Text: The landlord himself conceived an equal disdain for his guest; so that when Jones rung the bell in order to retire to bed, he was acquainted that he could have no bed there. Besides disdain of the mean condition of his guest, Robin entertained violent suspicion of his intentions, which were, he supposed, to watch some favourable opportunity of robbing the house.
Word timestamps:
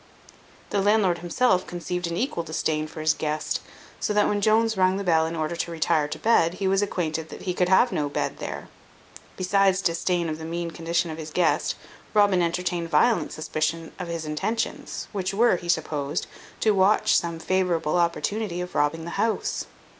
The 0.71 0.81
landlord 0.81 1.19
himself 1.19 1.67
conceived 1.67 2.07
an 2.07 2.17
equal 2.17 2.41
disdain 2.41 2.87
for 2.87 3.01
his 3.01 3.13
guest; 3.13 3.61
so 3.99 4.13
that 4.15 4.27
when 4.27 4.41
Jones 4.41 4.75
rung 4.75 4.97
the 4.97 5.03
bell 5.03 5.27
in 5.27 5.35
order 5.35 5.55
to 5.55 5.69
retire 5.69 6.07
to 6.07 6.17
bed, 6.17 6.55
he 6.55 6.67
was 6.67 6.81
acquainted 6.81 7.29
that 7.29 7.43
he 7.43 7.53
could 7.53 7.69
have 7.69 7.91
no 7.91 8.09
bed 8.09 8.39
there. 8.39 8.67
Besides 9.37 9.79
disdain 9.79 10.27
of 10.27 10.39
the 10.39 10.43
mean 10.43 10.71
condition 10.71 11.11
of 11.11 11.19
his 11.19 11.29
guest, 11.29 11.75
Robin 12.15 12.41
entertained 12.41 12.89
violent 12.89 13.31
suspicion 13.31 13.91
of 13.99 14.07
his 14.07 14.25
intentions, 14.25 15.07
which 15.11 15.35
were, 15.35 15.57
he 15.57 15.69
supposed, 15.69 16.25
to 16.61 16.71
watch 16.71 17.15
some 17.15 17.37
favourable 17.37 17.97
opportunity 17.99 18.59
of 18.59 18.73
robbing 18.73 19.05
the 19.05 19.11
house. 19.21 19.67